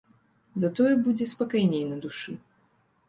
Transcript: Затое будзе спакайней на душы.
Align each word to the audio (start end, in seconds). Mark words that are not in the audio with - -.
Затое 0.63 0.93
будзе 1.07 1.27
спакайней 1.33 1.85
на 1.91 2.01
душы. 2.07 2.31